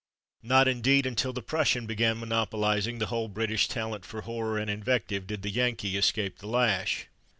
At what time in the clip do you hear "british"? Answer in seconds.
3.27-3.67